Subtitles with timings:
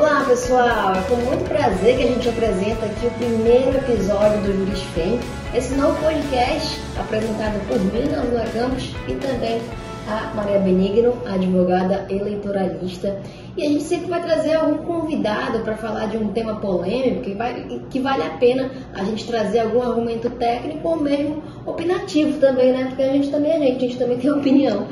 [0.00, 4.56] Olá pessoal, é com muito prazer que a gente apresenta aqui o primeiro episódio do
[4.56, 5.20] Juris Fem,
[5.54, 9.60] esse novo podcast apresentado por mim, Ana Campos, e também
[10.08, 13.20] a Maria Benigno, advogada eleitoralista.
[13.54, 17.34] E a gente sempre vai trazer algum convidado para falar de um tema polêmico que,
[17.34, 22.72] vai, que vale a pena a gente trazer algum argumento técnico ou mesmo opinativo também,
[22.72, 22.86] né?
[22.86, 24.88] Porque a gente também é gente, a gente também tem opinião.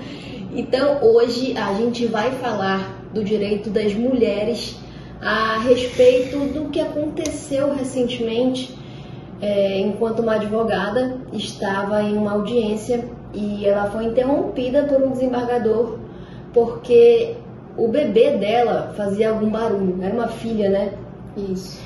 [0.55, 4.77] Então hoje a gente vai falar do direito das mulheres
[5.21, 8.77] a respeito do que aconteceu recentemente
[9.41, 13.05] é, enquanto uma advogada estava em uma audiência
[13.35, 15.99] e ela foi interrompida por um desembargador
[16.53, 17.37] porque
[17.77, 19.99] o bebê dela fazia algum barulho.
[20.03, 20.93] Era uma filha, né?
[21.37, 21.79] Isso.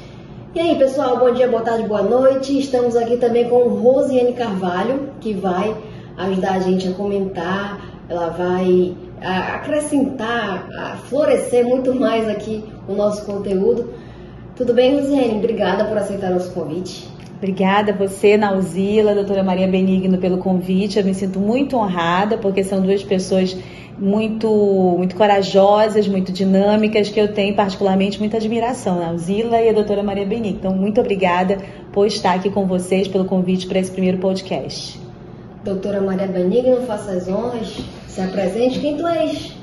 [0.55, 2.59] E aí, pessoal, bom dia, boa tarde, boa noite.
[2.59, 5.77] Estamos aqui também com Rosiane Carvalho, que vai
[6.17, 8.95] ajudar a gente a comentar, ela vai
[9.25, 13.93] acrescentar, florescer muito mais aqui o nosso conteúdo.
[14.57, 15.39] Tudo bem, Rosiane?
[15.39, 17.09] Obrigada por aceitar nosso convite.
[17.43, 21.01] Obrigada você, Nauzila, doutora Maria Benigno, pelo convite.
[21.01, 23.57] Eu me sinto muito honrada, porque são duas pessoas
[23.99, 30.05] muito, muito corajosas, muito dinâmicas, que eu tenho particularmente muita admiração, Nauzila e a doutora
[30.05, 30.59] Maria Benigno.
[30.59, 31.59] Então, muito obrigada
[31.93, 35.02] por estar aqui com vocês, pelo convite para esse primeiro podcast.
[35.65, 38.81] Doutora Maria Benigno, faça as honras, se apresente.
[38.81, 39.57] Quem tu és?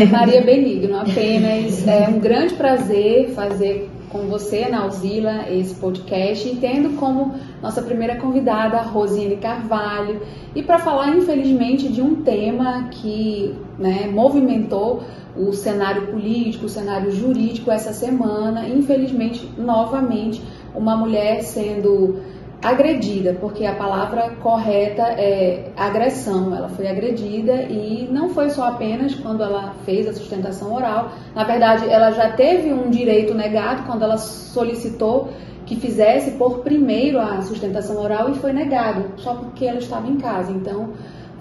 [0.00, 1.86] É Maria Benigno, apenas.
[1.88, 8.16] É um grande prazer fazer com você, Nauzila, esse podcast e tendo como nossa primeira
[8.16, 10.20] convidada a Rosine Carvalho
[10.54, 15.02] e para falar, infelizmente, de um tema que né, movimentou
[15.36, 18.68] o cenário político, o cenário jurídico essa semana.
[18.68, 20.42] Infelizmente, novamente,
[20.74, 22.20] uma mulher sendo
[22.62, 26.54] agredida, porque a palavra correta é agressão.
[26.54, 31.12] Ela foi agredida e não foi só apenas quando ela fez a sustentação oral.
[31.34, 35.30] Na verdade, ela já teve um direito negado quando ela solicitou
[35.64, 40.16] que fizesse por primeiro a sustentação oral e foi negado, só porque ela estava em
[40.16, 40.50] casa.
[40.50, 40.90] Então,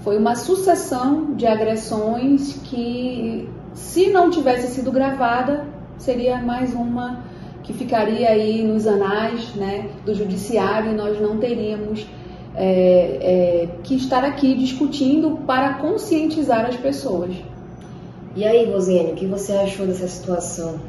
[0.02, 5.66] foi uma sucessão de agressões que, se não tivesse sido gravada,
[5.98, 7.24] seria mais uma
[7.70, 12.04] que ficaria aí nos anais né, do judiciário e nós não teríamos
[12.56, 17.36] é, é, que estar aqui discutindo para conscientizar as pessoas.
[18.36, 20.80] E aí, Rosiane, o que você achou dessa situação?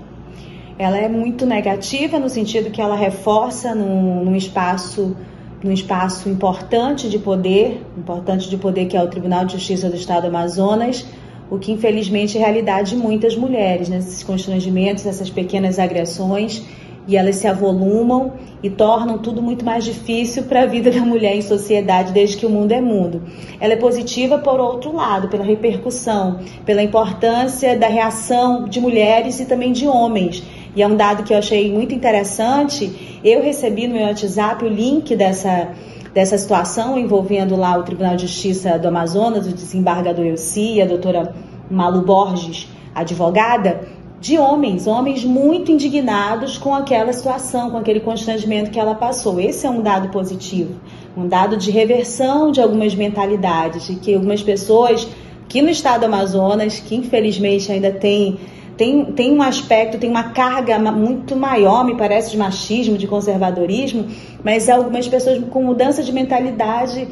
[0.79, 5.15] Ela é muito negativa no sentido que ela reforça num, num espaço
[5.63, 9.97] num espaço importante de poder, importante de poder que é o Tribunal de Justiça do
[9.97, 11.05] Estado do Amazonas,
[11.51, 13.99] o que infelizmente é realidade de muitas mulheres, né?
[13.99, 16.63] esses constrangimentos, essas pequenas agressões,
[17.09, 21.35] e elas se avolumam e tornam tudo muito mais difícil para a vida da mulher
[21.35, 23.23] em sociedade desde que o mundo é mundo.
[23.59, 29.47] Ela é positiva por outro lado, pela repercussão, pela importância da reação de mulheres e
[29.47, 30.43] também de homens.
[30.77, 33.19] E é um dado que eu achei muito interessante.
[33.25, 35.71] Eu recebi no meu WhatsApp o link dessa
[36.15, 41.35] dessa situação envolvendo lá o Tribunal de Justiça do Amazonas, o desembargador Elci a doutora
[41.71, 43.81] Malu Borges, advogada,
[44.21, 49.41] de homens, homens muito indignados com aquela situação, com aquele constrangimento que ela passou.
[49.41, 50.75] Esse é um dado positivo,
[51.17, 55.09] um dado de reversão de algumas mentalidades, de que algumas pessoas
[55.49, 58.39] que no estado do Amazonas, que infelizmente ainda tem
[58.81, 64.07] tem, tem um aspecto, tem uma carga muito maior, me parece, de machismo, de conservadorismo,
[64.43, 67.07] mas algumas pessoas com mudança de mentalidade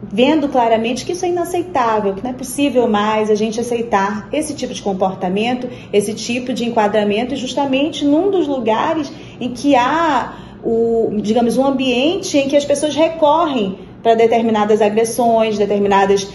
[0.00, 4.54] vendo claramente que isso é inaceitável, que não é possível mais a gente aceitar esse
[4.54, 11.16] tipo de comportamento, esse tipo de enquadramento, justamente num dos lugares em que há o,
[11.20, 16.28] digamos, um ambiente em que as pessoas recorrem para determinadas agressões, determinadas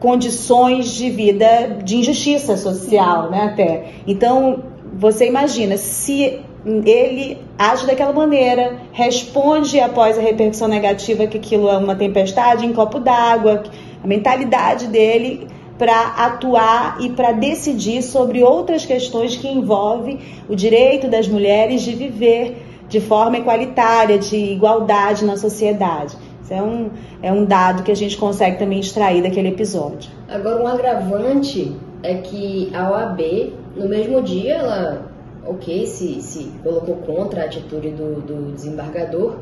[0.00, 3.86] condições de vida de injustiça social, né, até.
[4.06, 4.62] Então,
[4.94, 6.40] você imagina, se
[6.84, 12.72] ele age daquela maneira, responde após a repercussão negativa que aquilo é uma tempestade em
[12.72, 13.64] copo d'água,
[14.02, 15.46] a mentalidade dele
[15.78, 20.18] para atuar e para decidir sobre outras questões que envolvem
[20.48, 26.16] o direito das mulheres de viver de forma igualitária, de igualdade na sociedade.
[26.48, 26.90] Isso é um,
[27.22, 30.10] é um dado que a gente consegue também extrair daquele episódio.
[30.26, 35.12] Agora, um agravante é que a OAB, no mesmo dia, ela,
[35.46, 39.40] ok, se, se colocou contra a atitude do, do desembargador,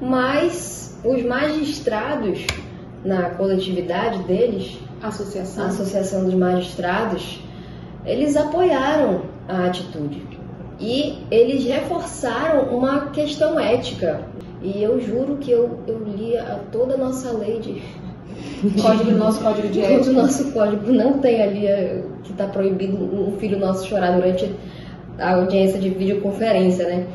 [0.00, 2.44] mas os magistrados,
[3.04, 5.64] na coletividade deles, Associação.
[5.64, 7.40] a Associação dos Magistrados,
[8.04, 10.26] eles apoiaram a atitude.
[10.80, 14.22] E eles reforçaram uma questão ética.
[14.62, 17.82] E eu juro que eu, eu li a, toda a nossa lei de.
[18.80, 19.98] Código, nosso código de ética.
[20.04, 24.12] Todo o nosso código não tem ali a, que está proibido um filho nosso chorar
[24.12, 24.50] durante
[25.18, 27.06] a audiência de videoconferência, né?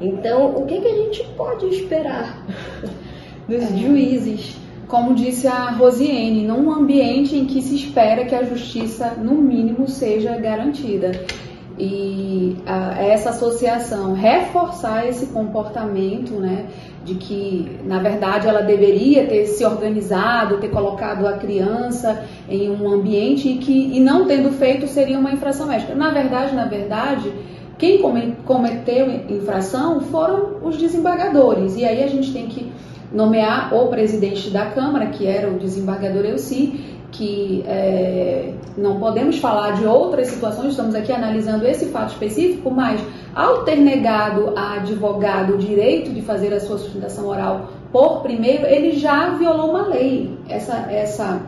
[0.00, 2.44] Então, o que, que a gente pode esperar
[3.48, 3.76] dos é.
[3.76, 4.56] juízes?
[4.86, 9.88] Como disse a Rosiane, num ambiente em que se espera que a justiça, no mínimo,
[9.88, 11.10] seja garantida.
[11.78, 16.66] E a, essa associação reforçar esse comportamento, né,
[17.04, 22.90] de que, na verdade, ela deveria ter se organizado, ter colocado a criança em um
[22.90, 25.94] ambiente e que, e não tendo feito, seria uma infração ética.
[25.94, 27.32] Na verdade, na verdade,
[27.76, 28.00] quem
[28.44, 31.76] cometeu infração foram os desembargadores.
[31.76, 32.72] E aí a gente tem que
[33.12, 39.72] nomear o presidente da Câmara, que era o desembargador Elci, que é, não podemos falar
[39.72, 43.00] de outras situações, estamos aqui analisando esse fato específico, mas
[43.34, 48.66] ao ter negado a advogado o direito de fazer a sua sustentação oral por primeiro,
[48.66, 50.36] ele já violou uma lei.
[50.48, 51.40] Essa, essa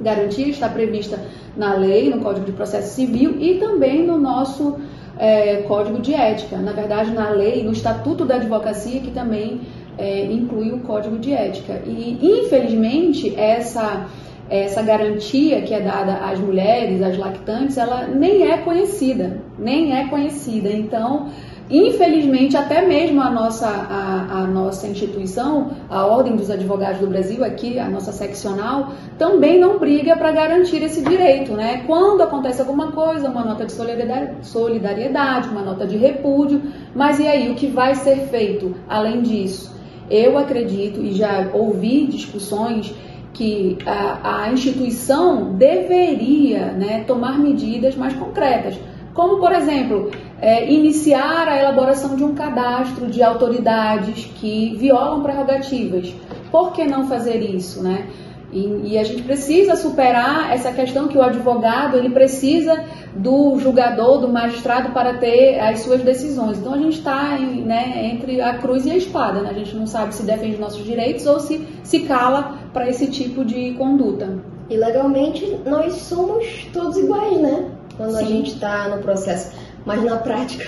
[0.00, 1.18] garantia está prevista
[1.56, 4.76] na lei, no Código de Processo Civil e também no nosso
[5.18, 6.56] é, Código de Ética.
[6.58, 9.62] Na verdade, na lei, no Estatuto da Advocacia, que também
[9.98, 11.82] é, inclui o Código de Ética.
[11.84, 14.06] E, infelizmente, essa,
[14.50, 20.08] essa garantia que é dada às mulheres, às lactantes, ela nem é conhecida, nem é
[20.08, 20.68] conhecida.
[20.68, 21.28] Então,
[21.70, 27.44] Infelizmente, até mesmo a nossa, a, a, nossa instituição, a Ordem dos Advogados do Brasil,
[27.44, 31.52] aqui, a nossa seccional, também não briga para garantir esse direito.
[31.52, 31.84] Né?
[31.86, 36.60] Quando acontece alguma coisa, uma nota de solidariedade, uma nota de repúdio,
[36.92, 39.78] mas e aí, o que vai ser feito além disso?
[40.10, 42.92] Eu acredito e já ouvi discussões
[43.32, 48.76] que a, a instituição deveria né, tomar medidas mais concretas
[49.14, 50.10] como, por exemplo,
[50.40, 56.14] é, iniciar a elaboração de um cadastro de autoridades que violam prerrogativas.
[56.50, 58.06] Por que não fazer isso, né?
[58.52, 62.84] E, e, a gente precisa superar essa questão que o advogado ele precisa
[63.14, 66.58] do julgador, do magistrado para ter as suas decisões.
[66.58, 69.40] Então a gente está né, entre a cruz e a espada.
[69.40, 69.50] Né?
[69.50, 73.44] A gente não sabe se defende nossos direitos ou se se cala para esse tipo
[73.44, 74.38] de conduta.
[74.68, 77.70] E legalmente nós somos todos iguais, né?
[78.00, 78.24] quando Sim.
[78.24, 79.54] a gente está no processo.
[79.84, 80.66] Mas na prática,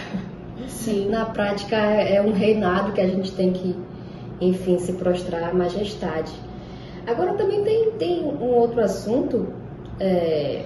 [0.69, 1.09] Sim.
[1.09, 3.75] na prática é, um reinado que a gente tem que,
[4.39, 6.31] enfim, se prostrar à majestade.
[7.07, 9.47] Agora também tem, tem um outro assunto
[9.99, 10.61] é,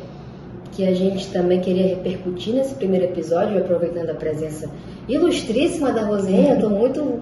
[0.72, 4.68] que a gente também queria repercutir nesse primeiro episódio, aproveitando a presença
[5.08, 6.48] ilustríssima da Rosane.
[6.48, 7.20] Eu estou muito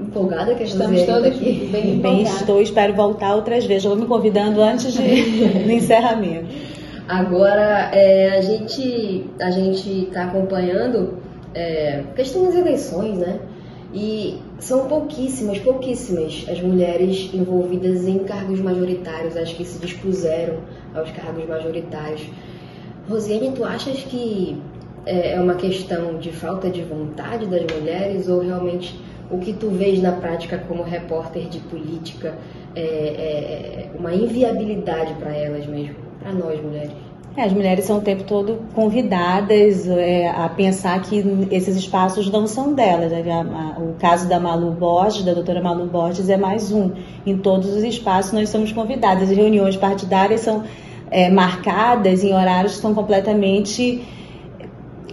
[0.00, 1.68] empolgada que a Estamos todos aqui.
[1.70, 3.84] bem, bem estou, espero voltar outras vezes.
[3.84, 5.00] Eu vou me convidando antes de,
[5.64, 6.46] do encerramento.
[7.06, 11.18] Agora, é, a gente a gente está acompanhando
[11.54, 13.40] é, questão das eleições, né?
[13.92, 20.58] E são pouquíssimas, pouquíssimas as mulheres envolvidas em cargos majoritários, as que se dispuseram
[20.94, 22.22] aos cargos majoritários.
[23.08, 24.56] Rosiane, tu achas que
[25.04, 28.94] é, é uma questão de falta de vontade das mulheres ou realmente
[29.30, 32.34] o que tu vês na prática como repórter de política
[32.74, 36.10] é, é, é uma inviabilidade para elas mesmo?
[36.20, 36.92] para nós mulheres?
[37.36, 42.46] É, as mulheres são o tempo todo convidadas é, a pensar que esses espaços não
[42.46, 43.12] são delas.
[43.12, 43.22] Né?
[43.78, 46.90] O caso da Malu Borges, da doutora Malu Borges, é mais um.
[47.24, 49.30] Em todos os espaços nós somos convidadas.
[49.30, 50.64] As reuniões partidárias são
[51.10, 54.02] é, marcadas em horários que são completamente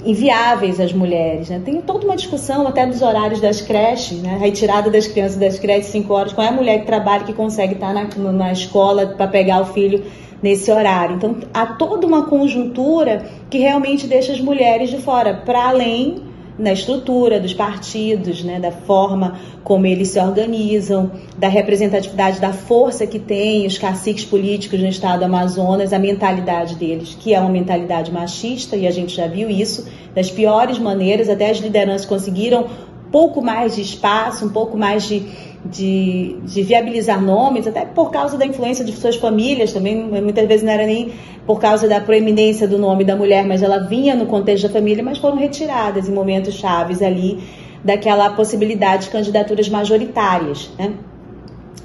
[0.06, 1.50] inviáveis às mulheres.
[1.50, 1.62] Né?
[1.64, 4.36] Tem toda uma discussão até dos horários das creches, né?
[4.36, 6.34] a retirada das crianças das creches 5 horas.
[6.34, 9.66] Qual é a mulher que trabalha que consegue estar na, na escola para pegar o
[9.66, 10.04] filho
[10.42, 11.16] nesse horário.
[11.16, 16.27] Então, há toda uma conjuntura que realmente deixa as mulheres de fora, para além
[16.58, 23.06] da estrutura dos partidos, né, da forma como eles se organizam, da representatividade, da força
[23.06, 27.50] que tem os caciques políticos no estado do Amazonas, a mentalidade deles, que é uma
[27.50, 32.68] mentalidade machista, e a gente já viu isso das piores maneiras, até as lideranças conseguiram
[33.12, 35.24] pouco mais de espaço, um pouco mais de,
[35.72, 39.96] de, de, viabilizar nomes, até por causa da influência de suas famílias também.
[39.96, 41.12] Muitas vezes não era nem
[41.46, 45.04] por causa da proeminência do nome da mulher, mas ela vinha no contexto da família,
[45.04, 47.40] mas foram retiradas em momentos chaves ali
[47.84, 50.70] daquela possibilidade de candidaturas majoritárias.
[50.78, 50.94] Né?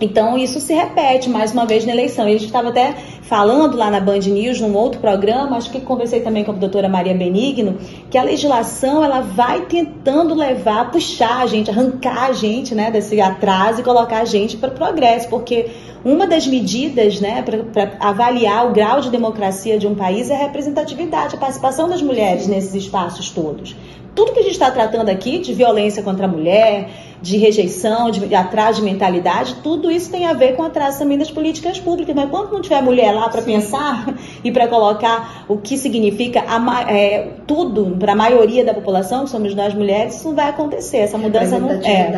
[0.01, 2.27] Então, isso se repete mais uma vez na eleição.
[2.27, 5.81] E a gente estava até falando lá na Band News, num outro programa, acho que
[5.81, 7.79] conversei também com a doutora Maria Benigno,
[8.11, 13.21] que a legislação ela vai tentando levar, puxar a gente, arrancar a gente né, desse
[13.21, 15.71] atraso e colocar a gente para o progresso, porque
[16.05, 20.39] uma das medidas né, para avaliar o grau de democracia de um país é a
[20.39, 23.77] representatividade, a participação das mulheres nesses espaços todos.
[24.15, 26.91] Tudo que a gente está tratando aqui de violência contra a mulher,
[27.23, 31.31] de rejeição, de atraso de mentalidade, tudo isso tem a ver com atraso também das
[31.31, 32.15] políticas públicas.
[32.15, 34.13] Mas quando não tiver mulher lá para pensar
[34.43, 39.31] e para colocar o que significa a, é, tudo para a maioria da população, que
[39.31, 40.99] somos nós mulheres, isso não vai acontecer.
[40.99, 42.11] Essa mudança não é.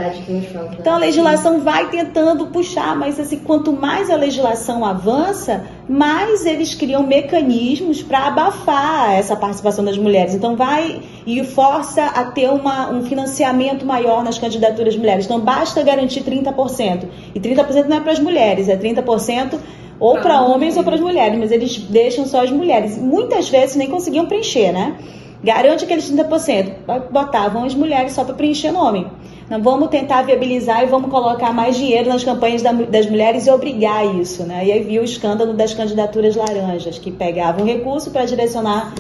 [0.79, 6.75] Então a legislação vai tentando puxar, mas assim, quanto mais a legislação avança, mais eles
[6.75, 10.35] criam mecanismos para abafar essa participação das mulheres.
[10.35, 15.27] Então vai e força a ter uma, um financiamento maior nas candidaturas mulheres.
[15.27, 17.05] Então basta garantir 30%.
[17.35, 19.59] E 30% não é para as mulheres, é 30%
[20.01, 22.99] ou para homens ou para as mulheres, mas eles deixam só as mulheres.
[22.99, 24.97] Muitas vezes nem conseguiam preencher, né?
[25.43, 26.73] Garante aqueles 30%.
[27.11, 29.07] Botavam as mulheres só para preencher nome.
[29.49, 34.05] Não vamos tentar viabilizar e vamos colocar mais dinheiro nas campanhas das mulheres e obrigar
[34.17, 34.65] isso, né?
[34.65, 38.95] E aí viu o escândalo das candidaturas laranjas, que pegavam recurso para direcionar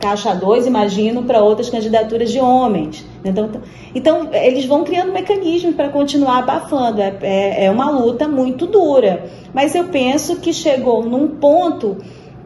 [0.00, 3.04] caixa 2, imagino, para outras candidaturas de homens.
[3.24, 3.50] Então,
[3.94, 7.00] então eles vão criando mecanismos para continuar abafando.
[7.00, 9.24] É, é, é, uma luta muito dura.
[9.54, 11.96] Mas eu penso que chegou num ponto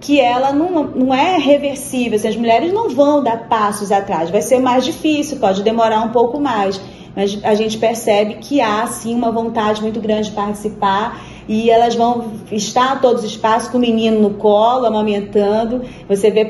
[0.00, 2.16] que ela não, não é reversível.
[2.16, 4.30] Assim, as mulheres não vão dar passos atrás.
[4.30, 6.80] Vai ser mais difícil, pode demorar um pouco mais.
[7.14, 11.97] Mas a gente percebe que há, sim, uma vontade muito grande de participar e elas
[11.97, 15.83] vão estar a todos os espaços com o menino no colo, amamentando.
[16.09, 16.45] Você vê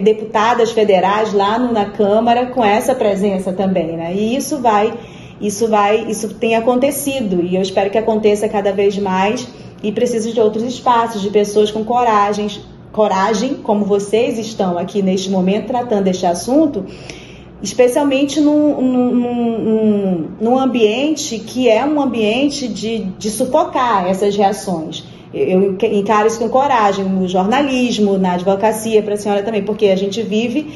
[0.00, 4.14] deputadas federais lá na Câmara com essa presença também, né?
[4.14, 4.94] E isso vai,
[5.40, 9.46] isso vai, isso tem acontecido e eu espero que aconteça cada vez mais
[9.82, 12.48] e precisa de outros espaços, de pessoas com coragem,
[12.92, 16.84] coragem, como vocês estão aqui neste momento tratando este assunto,
[17.62, 18.58] especialmente num,
[20.58, 25.04] ambiente que é um ambiente de, de sufocar essas reações.
[25.32, 29.96] Eu encaro isso com coragem, no jornalismo, na advocacia, para a senhora também, porque a
[29.96, 30.66] gente vive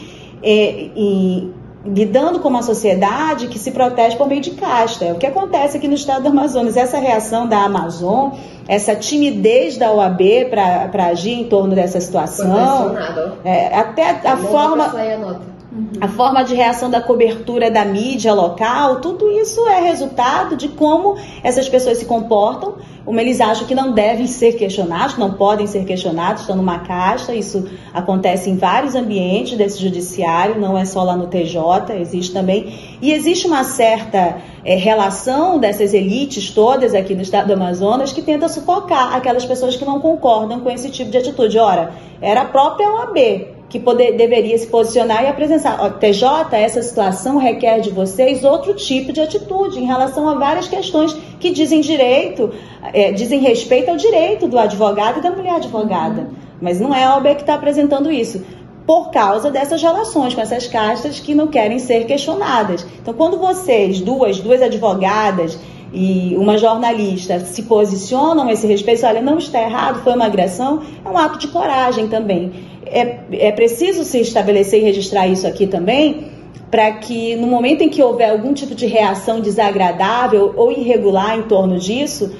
[0.42, 1.50] é, em,
[1.84, 5.04] lidando com uma sociedade que se protege por meio de casta.
[5.04, 6.76] É o que acontece aqui no estado do Amazonas.
[6.76, 8.32] Essa reação da Amazon,
[8.68, 12.94] essa timidez da OAB para agir em torno dessa situação.
[13.44, 14.36] É, até a, a
[15.72, 15.88] forma.
[16.00, 21.16] A forma de reação da cobertura da mídia local, tudo isso é resultado de como
[21.42, 22.74] essas pessoas se comportam,
[23.04, 27.34] como eles acham que não devem ser questionados, não podem ser questionados, estão numa caixa.
[27.34, 32.72] Isso acontece em vários ambientes desse judiciário, não é só lá no TJ, existe também.
[33.00, 38.22] E existe uma certa é, relação dessas elites todas aqui no estado do Amazonas que
[38.22, 41.58] tenta sufocar aquelas pessoas que não concordam com esse tipo de atitude.
[41.58, 45.78] Ora, era a própria OAB que poder, deveria se posicionar e apresentar.
[45.98, 51.16] TJ, essa situação requer de vocês outro tipo de atitude em relação a várias questões
[51.40, 52.52] que dizem direito,
[52.92, 56.28] é, dizem respeito ao direito do advogado e da mulher advogada.
[56.60, 58.44] Mas não é a OAB que está apresentando isso
[58.86, 62.86] por causa dessas relações com essas castas que não querem ser questionadas.
[63.00, 65.58] Então, quando vocês, duas, duas advogadas
[65.94, 70.82] e uma jornalista se posicionam a esse respeito, olha, não está errado, foi uma agressão,
[71.02, 75.66] é um ato de coragem também é, é preciso se estabelecer e registrar isso aqui
[75.66, 76.30] também,
[76.70, 81.42] para que no momento em que houver algum tipo de reação desagradável ou irregular em
[81.42, 82.34] torno disso,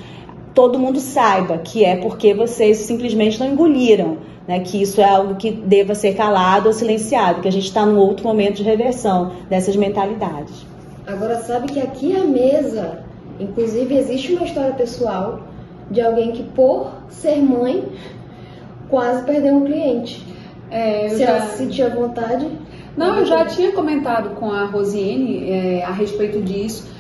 [0.55, 5.37] todo mundo saiba que é porque vocês simplesmente não engoliram, né, que isso é algo
[5.37, 9.33] que deva ser calado ou silenciado, que a gente está num outro momento de reversão
[9.49, 10.67] dessas mentalidades.
[11.07, 13.05] Agora sabe que aqui à mesa,
[13.39, 15.41] inclusive existe uma história pessoal
[15.91, 17.85] de alguém que por ser mãe
[18.89, 20.32] quase perdeu um cliente.
[20.73, 21.41] É, Você já...
[21.43, 22.49] se sentia vontade?
[22.97, 26.91] Não, eu já tinha comentado com a Rosiane é, a respeito disso.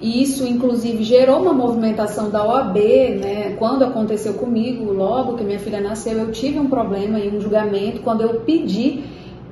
[0.00, 2.76] E isso, inclusive, gerou uma movimentação da OAB,
[3.20, 3.54] né?
[3.58, 8.00] Quando aconteceu comigo, logo que minha filha nasceu, eu tive um problema e um julgamento
[8.00, 9.04] quando eu pedi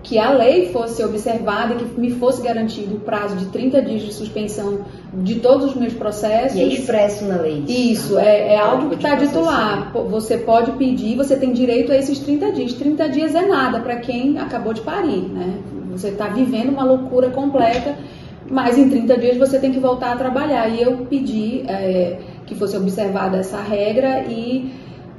[0.09, 4.01] que a lei fosse observada e que me fosse garantido o prazo de 30 dias
[4.01, 6.57] de suspensão de todos os meus processos.
[6.57, 7.63] E é expresso na lei.
[7.69, 8.25] Isso, tá?
[8.25, 9.93] é, é algo que está dito lá.
[10.09, 12.73] Você pode pedir, você tem direito a esses 30 dias.
[12.73, 15.59] 30 dias é nada para quem acabou de parir, né?
[15.91, 17.95] Você está vivendo uma loucura completa,
[18.51, 20.71] mas em 30 dias você tem que voltar a trabalhar.
[20.71, 24.73] E eu pedi é, que fosse observada essa regra e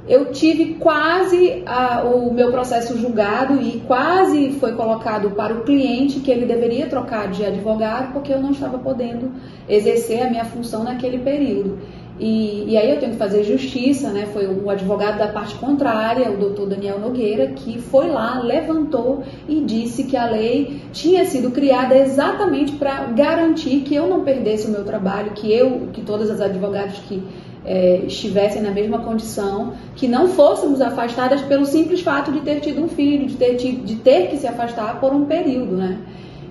[0.08, 6.20] eu tive quase a, o meu processo julgado e quase foi colocado para o cliente
[6.20, 9.30] que ele deveria trocar de advogado porque eu não estava podendo
[9.68, 11.78] exercer a minha função naquele período.
[12.20, 14.26] E, e, aí eu tenho que fazer justiça, né?
[14.26, 19.62] Foi o advogado da parte contrária, o doutor Daniel Nogueira, que foi lá, levantou e
[19.62, 24.70] disse que a lei tinha sido criada exatamente para garantir que eu não perdesse o
[24.70, 27.22] meu trabalho, que eu, que todas as advogadas que
[27.70, 32.82] é, estivessem na mesma condição, que não fôssemos afastadas pelo simples fato de ter tido
[32.82, 35.98] um filho, de ter, tido, de ter que se afastar por um período, né?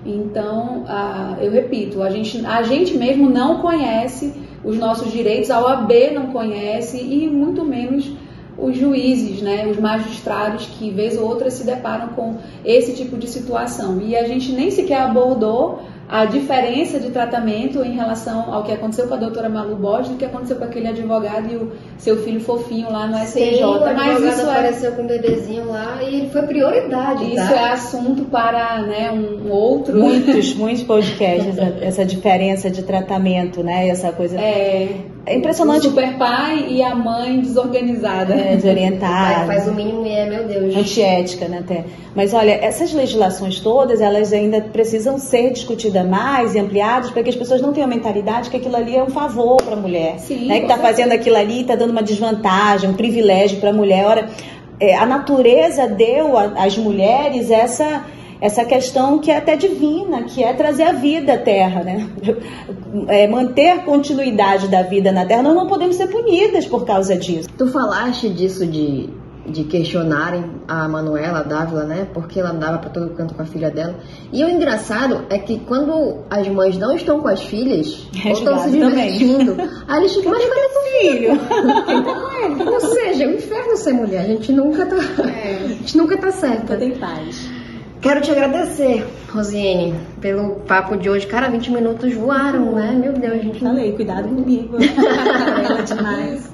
[0.06, 0.84] Então,
[1.42, 4.32] eu repito, a gente, a gente mesmo não conhece
[4.64, 8.10] os nossos direitos, a OAB não conhece e muito menos
[8.56, 13.28] os juízes, né, os magistrados que vez ou outra se deparam com esse tipo de
[13.28, 14.00] situação.
[14.00, 19.06] E a gente nem sequer abordou a diferença de tratamento em relação ao que aconteceu
[19.06, 22.40] com a doutora Malu Borges do que aconteceu com aquele advogado e o seu filho
[22.40, 23.58] fofinho lá no STJ.
[23.58, 24.94] Sim, o Mas isso é apareceu é...
[24.96, 27.32] com um bebezinho lá e ele foi prioridade.
[27.32, 27.54] Isso tá?
[27.54, 29.96] é assunto para né, um outro.
[29.96, 33.88] Muitos, muitos podcasts, essa diferença de tratamento, né?
[33.88, 34.36] Essa coisa.
[34.36, 34.88] É,
[35.30, 35.86] é impressionante.
[35.86, 38.34] O super pai e a mãe desorganizada.
[38.34, 39.46] É, desorientada.
[39.46, 40.74] faz o mínimo e é, meu Deus.
[40.74, 41.58] Antiética, né?
[41.60, 41.84] Até.
[42.16, 47.30] Mas olha, essas legislações todas, elas ainda precisam ser discutidas mais e ampliadas para que
[47.30, 50.18] as pessoas não tenham a mentalidade que aquilo ali é um favor para a mulher.
[50.18, 50.58] Sim, né?
[50.58, 54.04] Que está fazendo aquilo ali, está dando uma desvantagem, um privilégio para a mulher.
[54.06, 54.28] Ora,
[54.80, 58.04] é, a natureza deu às mulheres essa
[58.40, 62.08] essa questão que é até divina, que é trazer a vida à Terra, né?
[63.06, 65.42] É manter a continuidade da vida na Terra.
[65.42, 67.48] Nós não podemos ser punidas por causa disso.
[67.56, 69.08] Tu falaste disso de,
[69.46, 72.08] de questionarem a Manuela, a Dávila, né?
[72.12, 73.94] Porque ela andava para todo canto com a filha dela.
[74.32, 78.34] E o engraçado é que quando as mães não estão com as filhas, é ou
[78.34, 79.56] estão se divertindo,
[79.86, 81.32] aí eles ficam, mas cadê teu filho?
[82.56, 84.22] então, ou seja, é um inferno ser mulher.
[84.22, 84.96] A gente nunca tá,
[85.28, 85.60] é.
[85.64, 86.76] a gente nunca tá certa.
[86.76, 87.49] Tem paz.
[88.00, 91.26] Quero te agradecer, Rosiane, pelo papo de hoje.
[91.26, 92.92] Cara, 20 minutos voaram, né?
[92.98, 93.60] Meu Deus, a gente.
[93.60, 94.78] Falei, cuidado comigo.
[95.86, 96.50] demais.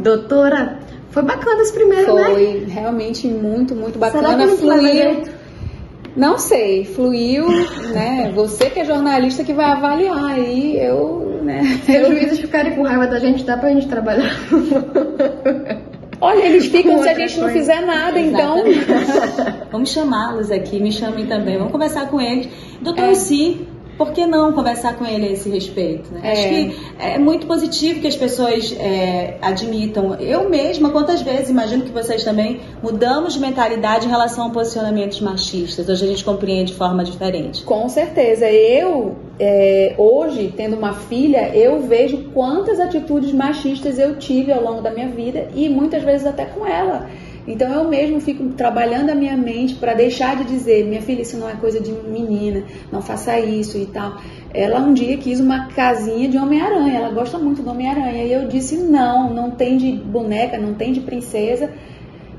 [0.00, 0.78] Doutora,
[1.10, 2.28] foi bacana esse primeiro, foi, né?
[2.30, 4.28] Foi realmente muito, muito bacana.
[4.28, 5.24] Será que fluiu.
[6.16, 7.46] Não sei, fluiu,
[7.92, 8.32] né?
[8.34, 11.62] Você que é jornalista que vai avaliar aí, eu, né?
[11.84, 14.32] Se os juízes ficarem com raiva da gente, dá pra gente trabalhar.
[16.20, 18.64] Olha, eles ficam se a gente não fizer nada, então.
[19.70, 22.48] Vamos chamá-los aqui, me chamem também, vamos conversar com eles.
[22.80, 23.14] Doutor é.
[23.14, 23.66] Si,
[23.98, 26.12] por que não conversar com ele a esse respeito?
[26.14, 26.20] Né?
[26.22, 26.32] É.
[26.32, 30.14] Acho que é muito positivo que as pessoas é, admitam.
[30.14, 35.20] Eu mesma, quantas vezes, imagino que vocês também, mudamos de mentalidade em relação a posicionamentos
[35.20, 35.88] machistas.
[35.88, 37.62] Hoje a gente compreende de forma diferente.
[37.64, 38.48] Com certeza.
[38.50, 44.80] Eu, é, hoje, tendo uma filha, eu vejo quantas atitudes machistas eu tive ao longo
[44.80, 47.08] da minha vida e muitas vezes até com ela.
[47.48, 51.38] Então eu mesmo fico trabalhando a minha mente para deixar de dizer, minha filha, isso
[51.38, 54.18] não é coisa de menina, não faça isso e tal.
[54.52, 58.24] Ela um dia quis uma casinha de Homem-Aranha, ela gosta muito do Homem-Aranha.
[58.24, 61.70] E eu disse, não, não tem de boneca, não tem de princesa.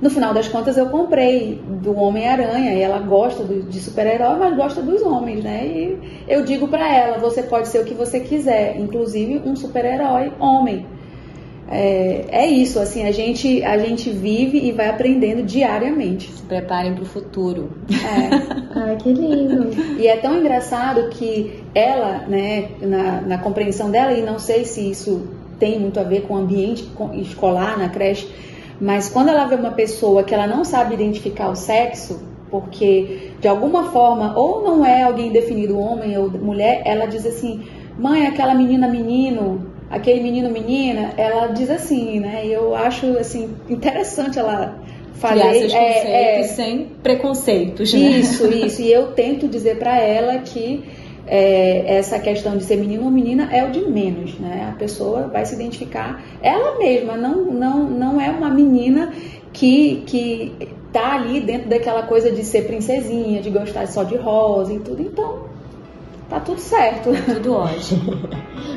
[0.02, 4.56] No final das contas, eu comprei do Homem-Aranha e ela gosta do, de super-herói, mas
[4.56, 5.66] gosta dos homens, né?
[5.66, 10.32] E eu digo para ela: você pode ser o que você quiser, inclusive um super-herói
[10.40, 10.86] homem
[11.72, 16.32] é, é isso, assim, a gente, a gente vive e vai aprendendo diariamente.
[16.32, 17.70] Se preparem para o futuro.
[17.92, 18.60] É.
[18.74, 19.70] Ai, que lindo.
[20.00, 24.90] E é tão engraçado que ela, né, na, na compreensão dela, e não sei se
[24.90, 25.28] isso
[25.60, 26.90] tem muito a ver com o ambiente
[27.22, 28.28] escolar na creche,
[28.80, 33.48] mas quando ela vê uma pessoa que ela não sabe identificar o sexo, porque de
[33.48, 37.64] alguma forma ou não é alguém definido homem ou mulher, ela diz assim:
[37.98, 42.46] "Mãe, aquela menina menino, aquele menino menina, ela diz assim, né?
[42.46, 44.80] E eu acho assim interessante ela
[45.16, 48.00] falar esses é, é, sem preconceitos, né?
[48.00, 48.82] Isso, isso.
[48.82, 50.84] E eu tento dizer para ela que
[51.30, 54.70] é, essa questão de ser menino ou menina é o de menos, né?
[54.74, 59.14] A pessoa vai se identificar ela mesma, não, não, não é uma menina
[59.54, 64.74] que, que tá ali dentro daquela coisa de ser princesinha, de gostar só de rosa
[64.74, 65.02] e tudo.
[65.04, 65.50] Então,
[66.30, 67.10] Tá tudo certo.
[67.26, 68.30] Tudo ótimo.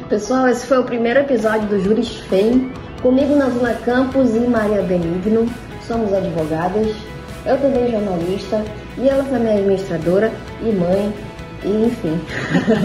[0.09, 2.73] Pessoal, esse foi o primeiro episódio do Juris FEM.
[3.03, 5.47] Comigo na Vila Campos e Maria Benigno.
[5.87, 6.97] Somos advogadas.
[7.45, 8.65] Eu também jornalista.
[8.97, 11.13] E ela também é administradora e mãe.
[11.65, 12.21] E enfim.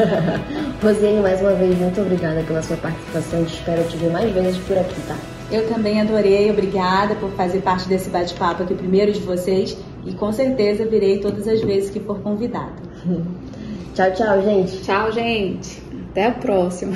[0.82, 3.44] Rosiane, mais uma vez, muito obrigada pela sua participação.
[3.44, 5.16] Espero te ver mais vezes por aqui, tá?
[5.52, 10.32] Eu também adorei, obrigada por fazer parte desse bate-papo aqui, primeiro de vocês, e com
[10.32, 12.74] certeza virei todas as vezes que for convidada.
[13.96, 14.82] Tchau, tchau, gente.
[14.84, 15.82] Tchau, gente.
[16.12, 16.96] Até a próxima.